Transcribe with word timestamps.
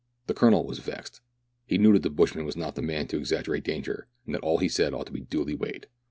The 0.25 0.33
Colonel 0.33 0.65
was 0.65 0.79
vexed. 0.79 1.21
He 1.67 1.77
knew 1.77 1.93
that 1.93 2.01
the 2.01 2.09
bushman 2.09 2.43
was 2.43 2.57
not 2.57 2.73
the 2.73 2.81
man 2.81 3.07
to 3.09 3.17
exaggerate 3.17 3.63
danger, 3.65 4.07
and 4.25 4.33
that 4.33 4.41
all 4.41 4.57
he 4.57 4.67
said 4.67 4.95
ought 4.95 5.05
to 5.05 5.11
be 5.13 5.21
duly 5.21 5.53
weighed. 5.53 5.85